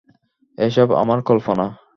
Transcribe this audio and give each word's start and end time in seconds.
এসব 0.57 0.87
আমার 1.01 1.19
কল্পনা! 1.29 1.65